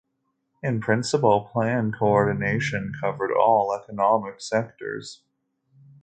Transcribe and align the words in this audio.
In 0.63 0.81
principle, 0.81 1.41
plan 1.53 1.91
coordination 1.91 2.91
covered 2.99 3.31
all 3.31 3.71
economic 3.71 4.41
sectors. 4.41 5.21